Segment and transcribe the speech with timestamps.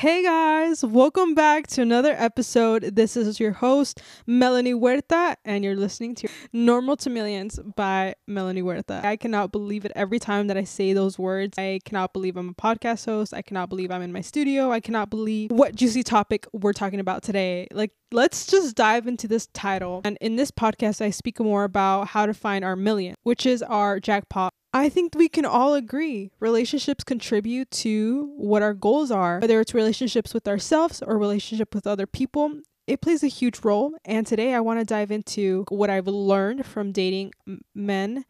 [0.00, 2.96] Hey guys, welcome back to another episode.
[2.96, 8.62] This is your host, Melanie Huerta, and you're listening to Normal to Millions by Melanie
[8.62, 9.04] Huerta.
[9.04, 11.58] I cannot believe it every time that I say those words.
[11.58, 13.34] I cannot believe I'm a podcast host.
[13.34, 14.72] I cannot believe I'm in my studio.
[14.72, 17.68] I cannot believe what juicy topic we're talking about today.
[17.70, 20.00] Like, let's just dive into this title.
[20.06, 23.62] And in this podcast, I speak more about how to find our million, which is
[23.62, 29.40] our jackpot I think we can all agree relationships contribute to what our goals are,
[29.40, 32.60] whether it's relationships with ourselves or relationship with other people.
[32.86, 33.94] It plays a huge role.
[34.04, 37.32] And today I want to dive into what I've learned from dating
[37.74, 38.24] men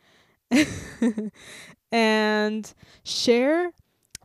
[1.92, 3.72] and share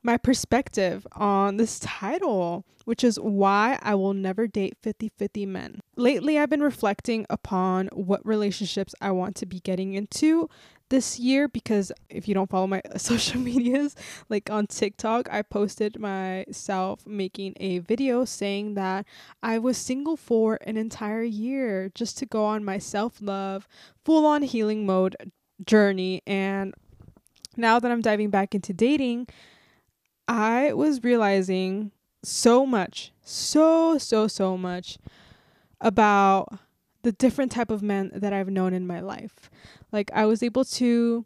[0.06, 5.82] my perspective on this title, which is why I will never date 50 50 men.
[5.98, 10.48] Lately, I've been reflecting upon what relationships I want to be getting into
[10.90, 13.96] this year because if you don't follow my social medias,
[14.30, 19.08] like on TikTok, I posted myself making a video saying that
[19.42, 23.68] I was single for an entire year just to go on my self love,
[24.04, 25.16] full on healing mode
[25.66, 26.22] journey.
[26.28, 26.76] And
[27.58, 29.28] now that I'm diving back into dating,
[30.28, 31.92] I was realizing
[32.24, 34.98] so much, so, so, so much
[35.80, 36.60] about
[37.04, 39.50] the different type of men that I've known in my life.
[39.92, 41.26] Like I was able to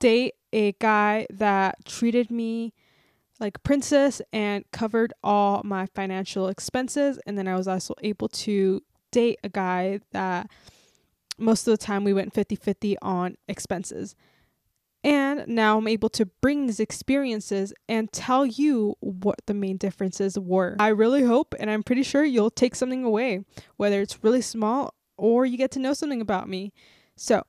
[0.00, 2.72] date a guy that treated me
[3.38, 8.82] like princess and covered all my financial expenses and then I was also able to
[9.10, 10.50] date a guy that
[11.38, 14.14] most of the time we went 50-50 on expenses.
[15.04, 20.38] And now I'm able to bring these experiences and tell you what the main differences
[20.38, 20.76] were.
[20.78, 23.44] I really hope and I'm pretty sure you'll take something away,
[23.76, 26.72] whether it's really small or you get to know something about me.
[27.16, 27.44] So,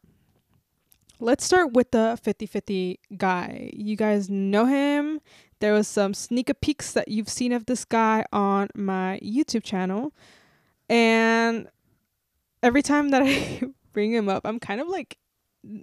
[1.20, 3.70] let's start with the 50 50 guy.
[3.74, 5.22] You guys know him.
[5.60, 10.14] There was some sneak peeks that you've seen of this guy on my YouTube channel.
[10.90, 11.70] And
[12.62, 13.62] every time that I
[13.94, 15.18] bring him up, I'm kind of like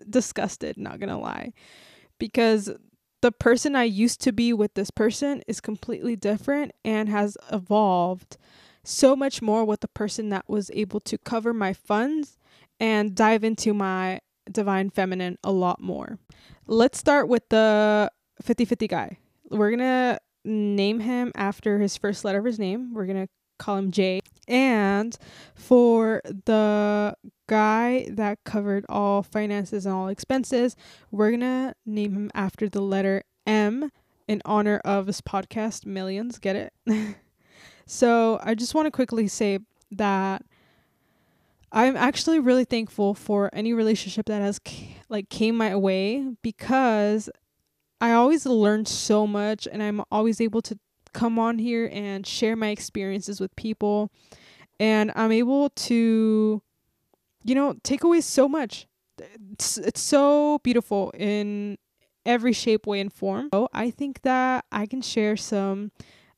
[0.09, 1.53] disgusted, not gonna lie,
[2.19, 2.71] because
[3.23, 8.39] the person I used to be with this person is completely different and has evolved
[8.83, 12.39] so much more with the person that was able to cover my funds
[12.79, 14.21] and dive into my
[14.51, 16.19] divine feminine a lot more.
[16.67, 18.11] Let's start with the
[18.41, 19.19] 50 50 guy.
[19.51, 22.95] We're gonna name him after his first letter of his name.
[22.95, 24.23] We're gonna call him J.
[24.49, 25.17] And
[25.55, 27.15] for the
[27.47, 30.77] guy that covered all finances and all expenses,
[31.11, 33.91] we're going to name him after the letter M
[34.29, 36.39] in honor of this podcast, Millions.
[36.39, 36.73] Get it?
[37.87, 39.59] so I just want to quickly say
[39.93, 40.45] that
[41.73, 44.61] I'm actually really thankful for any relationship that has
[45.09, 47.31] like came my way because
[48.01, 50.79] I always learn so much and I'm always able to
[51.13, 54.11] come on here and share my experiences with people
[54.79, 56.63] and I'm able to
[57.45, 58.87] you know, take away so much.
[59.53, 61.79] It's, it's so beautiful in
[62.25, 63.49] every shape, way, and form.
[63.53, 65.93] So I think that I can share some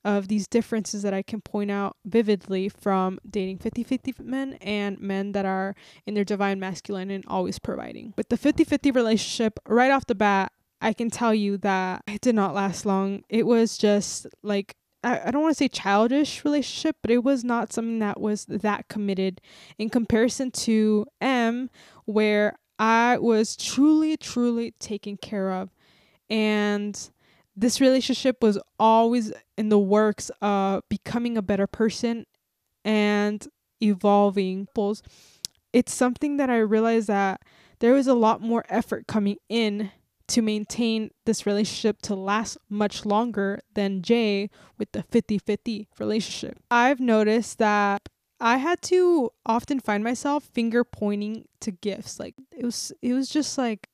[0.04, 4.98] of these differences that I can point out vividly from dating 50 50 men and
[5.00, 8.12] men that are in their divine masculine and always providing.
[8.16, 12.20] With the 50 50 relationship, right off the bat, I can tell you that it
[12.20, 13.22] did not last long.
[13.28, 17.44] It was just like I, I don't want to say childish relationship, but it was
[17.44, 19.40] not something that was that committed
[19.78, 21.70] in comparison to M,
[22.04, 25.70] where I was truly, truly taken care of.
[26.28, 26.98] And
[27.54, 32.26] this relationship was always in the works of becoming a better person
[32.84, 33.46] and
[33.80, 34.66] evolving.
[35.72, 37.42] It's something that I realized that
[37.80, 39.90] there was a lot more effort coming in
[40.32, 46.58] to maintain this relationship to last much longer than Jay with the 50 50 relationship.
[46.70, 48.08] I've noticed that
[48.40, 52.18] I had to often find myself finger pointing to gifts.
[52.18, 53.88] Like it was it was just like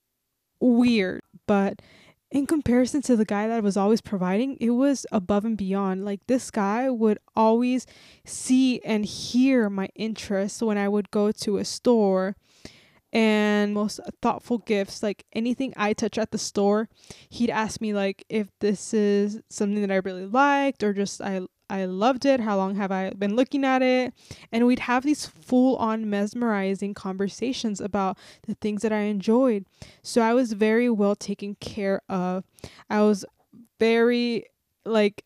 [0.60, 1.82] weird, but
[2.31, 6.05] in comparison to the guy that was always providing, it was above and beyond.
[6.05, 7.87] Like this guy would always
[8.25, 12.37] see and hear my interests when I would go to a store
[13.12, 16.88] and most thoughtful gifts like anything i touch at the store
[17.31, 21.40] he'd ask me like if this is something that i really liked or just i
[21.70, 24.14] i loved it how long have i been looking at it?
[24.52, 29.66] And we'd have these full on mesmerizing conversations about the things that i enjoyed.
[30.02, 32.44] So i was very well taken care of.
[32.88, 33.25] I was
[33.78, 34.46] very
[34.84, 35.25] like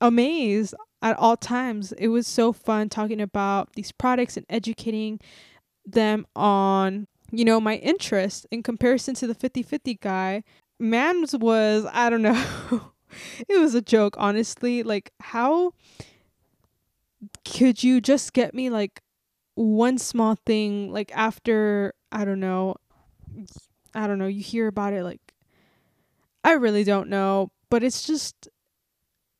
[0.00, 1.92] amazed at all times.
[1.92, 5.20] It was so fun talking about these products and educating
[5.84, 10.42] them on, you know, my interest in comparison to the 50 50 guy.
[10.78, 12.44] Man's was, I don't know.
[13.48, 14.82] it was a joke, honestly.
[14.82, 15.72] Like, how
[17.44, 19.00] could you just get me like
[19.54, 22.76] one small thing like after I don't know
[23.94, 25.20] I don't know, you hear about it like
[26.44, 28.48] I really don't know, but it's just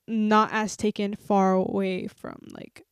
[0.07, 2.85] not as taken far away from like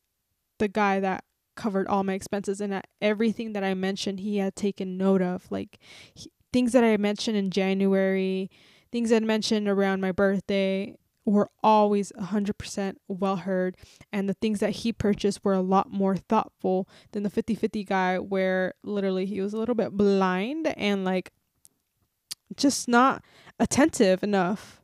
[0.57, 1.23] the guy that
[1.55, 5.49] covered all my expenses and uh, everything that I mentioned he had taken note of
[5.51, 5.79] like
[6.13, 8.49] he, things that I mentioned in January,
[8.91, 10.95] things I mentioned around my birthday
[11.25, 13.77] were always 100% well heard
[14.11, 18.17] and the things that he purchased were a lot more thoughtful than the 50-50 guy
[18.17, 21.31] where literally he was a little bit blind and like
[22.55, 23.23] just not
[23.59, 24.80] attentive enough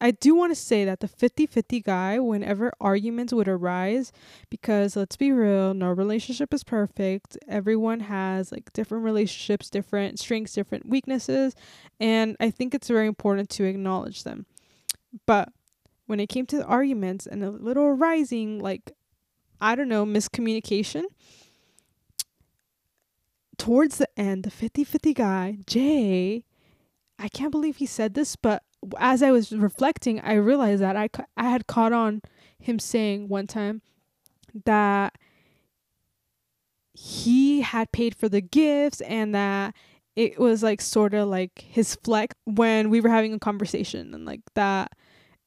[0.00, 4.12] I do want to say that the 50 50 guy, whenever arguments would arise,
[4.48, 7.36] because let's be real, no relationship is perfect.
[7.46, 11.54] Everyone has like different relationships, different strengths, different weaknesses.
[11.98, 14.46] And I think it's very important to acknowledge them.
[15.26, 15.52] But
[16.06, 18.92] when it came to the arguments and a little rising, like,
[19.60, 21.04] I don't know, miscommunication,
[23.58, 26.44] towards the end, the 50 50 guy, Jay,
[27.18, 28.62] I can't believe he said this, but
[28.98, 32.22] as I was reflecting, I realized that I, ca- I had caught on
[32.58, 33.82] him saying one time
[34.64, 35.16] that
[36.92, 39.74] he had paid for the gifts and that
[40.16, 44.26] it was like sort of like his flex when we were having a conversation and
[44.26, 44.92] like that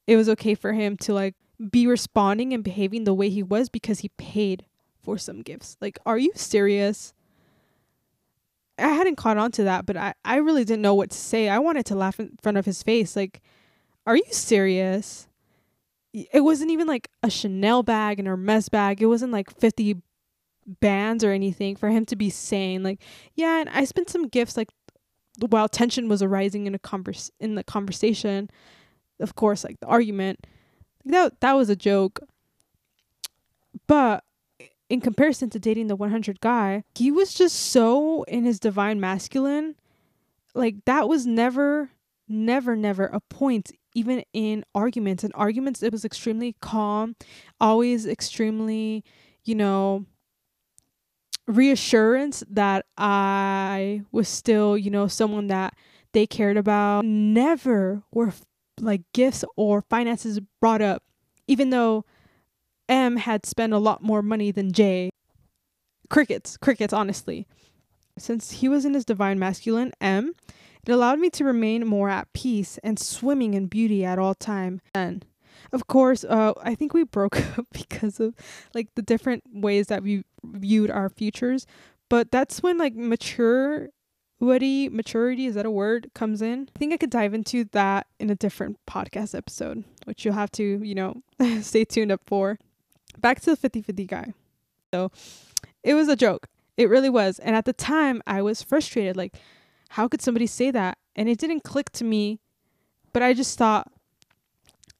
[0.07, 1.35] it was okay for him to like
[1.71, 4.65] be responding and behaving the way he was because he paid
[5.01, 5.77] for some gifts.
[5.81, 7.13] Like, are you serious?
[8.77, 11.49] I hadn't caught on to that, but I, I really didn't know what to say.
[11.49, 13.15] I wanted to laugh in front of his face.
[13.15, 13.41] Like,
[14.05, 15.27] are you serious?
[16.13, 19.01] It wasn't even like a Chanel bag and Hermes bag.
[19.01, 19.97] It wasn't like 50
[20.79, 23.01] bands or anything for him to be saying like,
[23.35, 24.69] yeah, and I spent some gifts like
[25.39, 28.49] while tension was arising in a converse in the conversation.
[29.19, 30.45] Of course, like the argument.
[31.05, 32.19] That that was a joke.
[33.87, 34.23] But
[34.93, 39.73] in comparison to dating the 100 guy, he was just so in his divine masculine.
[40.53, 41.89] Like that was never,
[42.27, 45.23] never, never a point, even in arguments.
[45.23, 47.15] In arguments, it was extremely calm,
[47.59, 49.03] always extremely,
[49.43, 50.05] you know,
[51.47, 55.73] reassurance that I was still, you know, someone that
[56.11, 57.03] they cared about.
[57.03, 58.31] Never were
[58.79, 61.01] like gifts or finances brought up,
[61.47, 62.05] even though
[62.93, 65.09] M had spent a lot more money than J.
[66.11, 67.47] Crickets, crickets, honestly.
[68.19, 70.33] Since he was in his divine masculine, M,
[70.85, 74.79] it allowed me to remain more at peace and swimming in beauty at all time.
[74.93, 75.25] And
[75.71, 78.35] of course, uh, I think we broke up because of
[78.75, 81.65] like the different ways that we viewed our futures.
[82.09, 83.89] But that's when like mature
[84.39, 88.07] maturity maturity is that a word comes in i think i could dive into that
[88.19, 91.21] in a different podcast episode which you'll have to you know
[91.61, 92.57] stay tuned up for
[93.19, 94.33] back to the 50 50 guy.
[94.93, 95.11] So
[95.83, 96.47] it was a joke.
[96.77, 97.39] It really was.
[97.39, 99.15] And at the time, I was frustrated.
[99.15, 99.35] Like,
[99.89, 100.97] how could somebody say that?
[101.15, 102.39] And it didn't click to me.
[103.11, 103.91] But I just thought,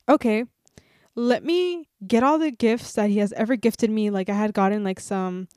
[0.08, 0.46] okay,
[1.16, 4.10] let me get all the gifts that he has ever gifted me.
[4.10, 5.48] Like, I had gotten like some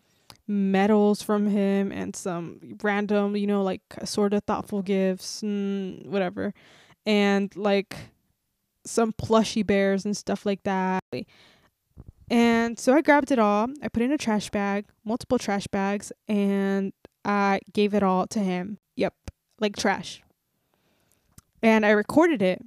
[0.48, 6.54] medals from him and some random, you know, like sort of thoughtful gifts and whatever.
[7.04, 7.96] And like
[8.84, 11.02] some plushy bears and stuff like that.
[12.28, 13.68] And so I grabbed it all.
[13.82, 16.92] I put it in a trash bag, multiple trash bags, and
[17.24, 18.78] I gave it all to him.
[18.96, 19.14] Yep,
[19.60, 20.22] like trash.
[21.62, 22.62] And I recorded it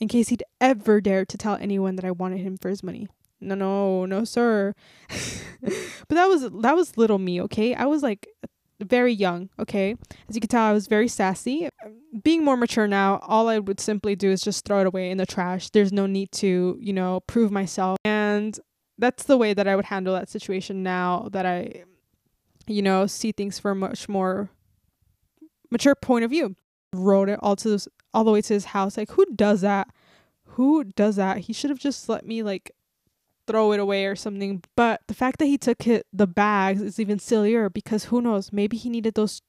[0.00, 3.08] in case he'd ever dared to tell anyone that I wanted him for his money.
[3.40, 4.74] No, no, no, sir.
[5.08, 7.74] but that was that was little me, okay?
[7.74, 8.28] I was like
[8.80, 9.96] very young, okay?
[10.28, 11.68] As you can tell, I was very sassy.
[12.22, 15.18] Being more mature now, all I would simply do is just throw it away in
[15.18, 15.70] the trash.
[15.70, 17.98] There's no need to, you know, prove myself.
[18.04, 18.58] And
[18.98, 21.84] that's the way that I would handle that situation now that I,
[22.66, 24.50] you know, see things from a much more
[25.70, 26.56] mature point of view.
[26.94, 28.96] Wrote it all to this, all the way to his house.
[28.96, 29.88] Like, who does that?
[30.44, 31.38] Who does that?
[31.38, 32.70] He should have just let me like
[33.46, 34.62] throw it away or something.
[34.76, 38.52] But the fact that he took it, the bags is even sillier because who knows?
[38.52, 39.40] Maybe he needed those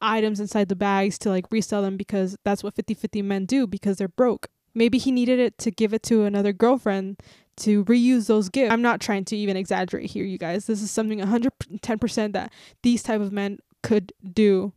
[0.00, 3.66] items inside the bags to like resell them because that's what 50 50 men do
[3.66, 4.48] because they're broke.
[4.74, 7.18] Maybe he needed it to give it to another girlfriend
[7.60, 8.72] to reuse those gifts.
[8.72, 10.66] I'm not trying to even exaggerate here, you guys.
[10.66, 12.52] This is something 110% that
[12.82, 14.72] these type of men could do.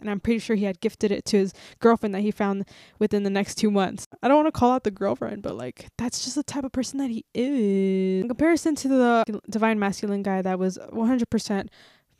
[0.00, 2.66] And I'm pretty sure he had gifted it to his girlfriend that he found
[2.98, 4.06] within the next two months.
[4.22, 6.72] I don't want to call out the girlfriend, but like that's just the type of
[6.72, 8.22] person that he is.
[8.22, 11.68] In comparison to the divine masculine guy that was 100%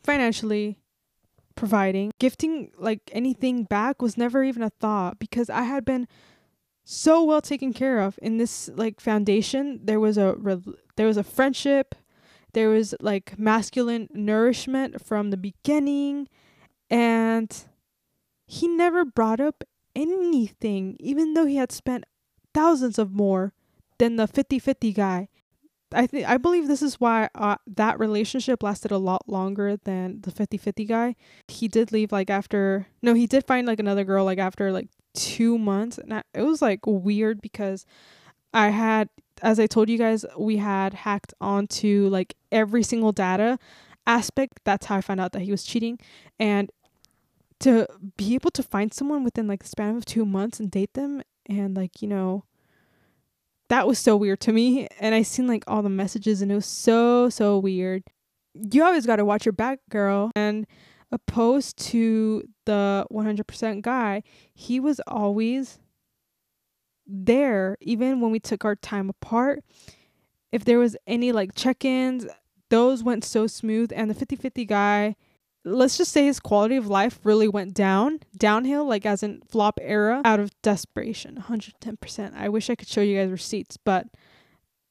[0.03, 0.79] financially
[1.55, 6.09] providing, gifting like anything back was never even a thought because I had been
[6.89, 9.81] so well taken care of in this like foundation.
[9.83, 10.63] There was a re-
[10.97, 11.97] there was a friendship.
[12.53, 16.29] There was like masculine nourishment from the beginning.
[16.89, 17.53] And
[18.47, 19.65] he never brought up
[19.97, 22.05] anything even though he had spent
[22.55, 23.53] thousands of more
[23.99, 25.29] than the 50-50 guy.
[25.93, 30.21] I think I believe this is why uh, that relationship lasted a lot longer than
[30.21, 31.17] the 50-50 guy.
[31.49, 34.89] He did leave like after no, he did find like another girl like after like
[35.17, 37.85] 2 months and I, it was like weird because
[38.53, 39.09] I had
[39.43, 43.59] as I told you guys, we had hacked onto like every single data
[44.07, 44.61] aspect.
[44.65, 45.99] That's how I found out that he was cheating
[46.39, 46.71] and
[47.61, 50.95] to be able to find someone within like the span of 2 months and date
[50.95, 52.45] them and like, you know,
[53.69, 54.87] that was so weird to me.
[55.01, 58.05] And I seen like all the messages and it was so, so weird.
[58.55, 60.31] You always got to watch your back, girl.
[60.35, 60.67] And
[61.13, 64.23] opposed to the 100% guy,
[64.55, 65.79] he was always
[67.07, 69.63] there, even when we took our time apart.
[70.53, 72.27] If there was any like check ins,
[72.71, 73.93] those went so smooth.
[73.95, 75.17] And the 50 50 guy,
[75.65, 79.79] let's just say his quality of life really went down, downhill, like as in flop
[79.83, 81.45] era, out of desperation.
[81.49, 82.35] 110%.
[82.35, 84.07] I wish I could show you guys receipts, but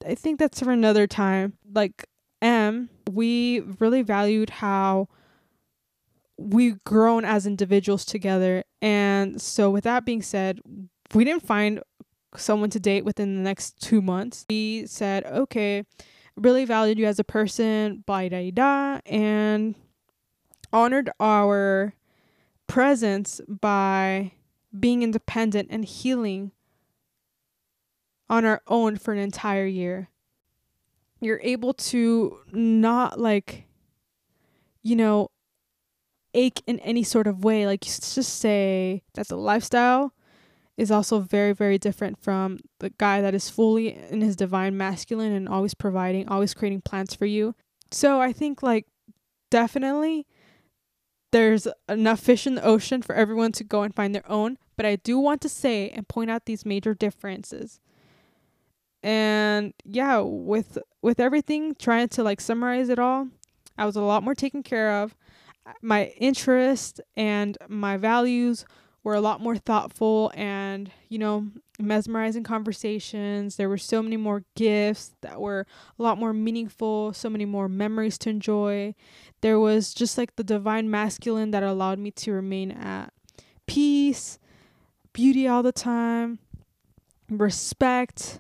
[0.07, 1.53] I think that's for another time.
[1.73, 2.05] Like
[2.41, 5.07] M, we really valued how
[6.37, 8.63] we've grown as individuals together.
[8.81, 10.59] And so, with that being said,
[11.13, 11.81] we didn't find
[12.35, 14.45] someone to date within the next two months.
[14.49, 15.85] We said, okay,
[16.35, 19.75] really valued you as a person, blah, da, da, and
[20.73, 21.93] honored our
[22.67, 24.31] presence by
[24.77, 26.51] being independent and healing
[28.29, 30.09] on our own for an entire year.
[31.21, 33.65] You're able to not like,
[34.83, 35.29] you know,
[36.35, 37.65] ache in any sort of way.
[37.65, 40.13] Like, just say that the lifestyle
[40.77, 45.31] is also very, very different from the guy that is fully in his divine masculine
[45.31, 47.55] and always providing, always creating plans for you.
[47.91, 48.85] So I think, like,
[49.49, 50.27] definitely
[51.31, 54.85] there's enough fish in the ocean for everyone to go and find their own, but
[54.85, 57.79] I do want to say and point out these major differences.
[59.03, 63.27] And yeah, with with everything trying to like summarize it all,
[63.77, 65.15] I was a lot more taken care of.
[65.81, 68.65] My interest and my values
[69.03, 71.47] were a lot more thoughtful and, you know,
[71.79, 73.55] mesmerizing conversations.
[73.55, 75.67] There were so many more gifts that were
[75.99, 78.95] a lot more meaningful, so many more memories to enjoy.
[79.41, 83.13] There was just like the divine masculine that allowed me to remain at
[83.67, 84.39] peace,
[85.13, 86.39] beauty all the time,
[87.29, 88.39] respect,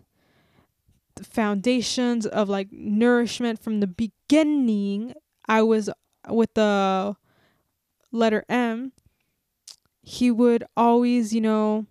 [1.15, 5.13] the foundations of like nourishment from the beginning.
[5.47, 5.89] I was
[6.29, 7.15] with the
[8.11, 8.91] letter M
[10.05, 11.87] he would always, you know,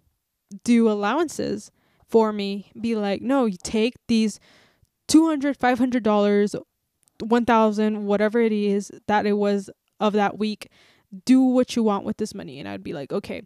[0.63, 1.73] do allowances
[2.07, 2.71] for me.
[2.81, 4.39] Be like, no, you take these
[5.09, 6.63] $200, $500,
[7.21, 10.71] 1000 whatever it is that it was of that week.
[11.25, 12.61] Do what you want with this money.
[12.61, 13.43] And I'd be like, okay.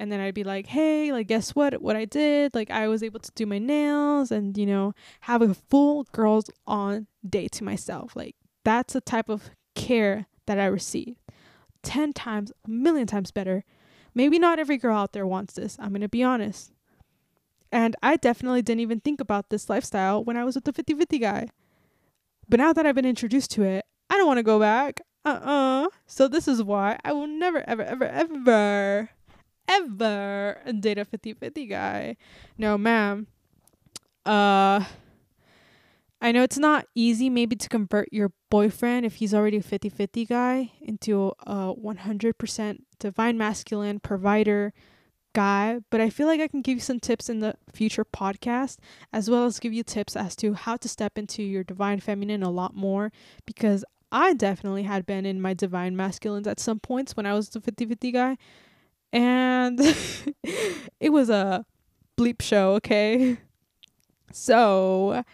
[0.00, 1.80] And then I'd be like, hey, like, guess what?
[1.80, 5.42] What I did, like, I was able to do my nails and, you know, have
[5.42, 8.16] a full girls on day to myself.
[8.16, 8.34] Like,
[8.64, 11.16] that's the type of care that I receive.
[11.82, 13.64] 10 times, a million times better
[14.14, 15.76] Maybe not every girl out there wants this.
[15.78, 16.72] I'm going to be honest.
[17.72, 20.94] And I definitely didn't even think about this lifestyle when I was with the 50
[20.94, 21.48] 50 guy.
[22.48, 25.00] But now that I've been introduced to it, I don't want to go back.
[25.24, 25.86] Uh uh-uh.
[25.86, 29.10] uh So this is why I will never, ever, ever, ever,
[29.68, 32.16] ever date a 50 50 guy.
[32.58, 33.28] No, ma'am.
[34.26, 34.84] Uh,
[36.20, 40.28] I know it's not easy maybe to convert your boyfriend if he's already a 50-50
[40.28, 44.74] guy into a 100% divine masculine provider
[45.32, 48.78] guy, but I feel like I can give you some tips in the future podcast
[49.12, 52.42] as well as give you tips as to how to step into your divine feminine
[52.42, 53.12] a lot more
[53.46, 57.48] because I definitely had been in my divine masculines at some points when I was
[57.48, 58.36] the 50-50 guy
[59.12, 59.78] and
[61.00, 61.64] it was a
[62.18, 63.38] bleep show, okay?
[64.32, 65.24] So,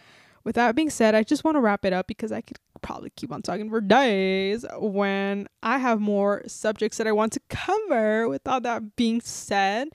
[0.46, 3.10] with that being said, I just want to wrap it up because I could probably
[3.16, 8.28] keep on talking for days when I have more subjects that I want to cover.
[8.28, 9.88] With all that being said,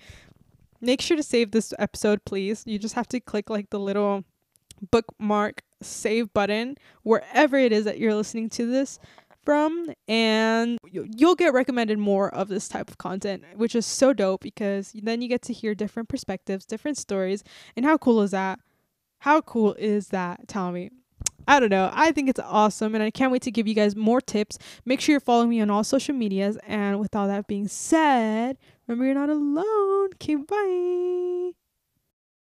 [0.82, 2.64] make sure to save this episode, please.
[2.68, 4.26] You just have to click like the little
[4.92, 9.00] bookmark save button wherever it is that you're listening to this
[9.46, 14.42] from and you'll get recommended more of this type of content which is so dope
[14.42, 17.44] because then you get to hear different perspectives different stories
[17.76, 18.60] and how cool is that
[19.22, 20.48] how cool is that?
[20.48, 20.90] Tell me.
[21.48, 21.92] I don't know.
[21.94, 24.58] I think it's awesome and I can't wait to give you guys more tips.
[24.84, 26.58] Make sure you're following me on all social medias.
[26.66, 30.10] And with all that being said, remember you're not alone.
[30.16, 31.52] Okay, bye.